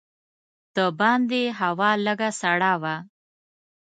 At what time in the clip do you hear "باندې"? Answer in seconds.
0.99-1.41